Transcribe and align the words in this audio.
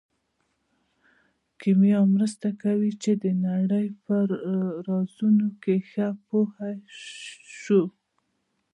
کیمیا 1.59 1.99
مرسته 2.13 2.47
کوي 2.63 2.91
چې 3.03 3.11
د 3.23 3.25
نړۍ 3.47 3.87
په 4.03 4.15
رازونو 4.87 5.45
ښه 5.89 6.07
پوه 6.27 6.51
شو. 7.61 7.81